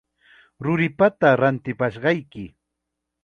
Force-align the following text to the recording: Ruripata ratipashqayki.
Ruripata 0.67 1.29
ratipashqayki. 1.41 2.45